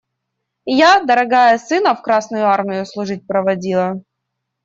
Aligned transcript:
Я, 0.75 0.99
дорогая, 1.03 1.59
сына 1.59 1.93
в 1.93 2.01
Красную 2.01 2.47
Армию 2.47 2.87
служить 2.87 3.27
проводила. 3.27 4.01